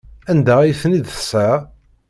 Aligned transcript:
Anda 0.31 0.53
ay 0.59 0.73
ten-id-tesɣa? 0.81 1.53